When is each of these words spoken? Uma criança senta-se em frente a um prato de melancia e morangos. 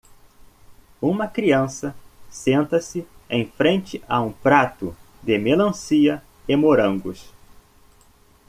Uma 0.99 1.27
criança 1.27 1.95
senta-se 2.27 3.05
em 3.29 3.45
frente 3.45 4.03
a 4.09 4.19
um 4.19 4.31
prato 4.31 4.95
de 5.21 5.37
melancia 5.37 6.23
e 6.47 6.55
morangos. 6.55 7.29